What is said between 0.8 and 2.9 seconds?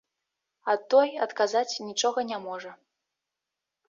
той адказаць нічога не можа.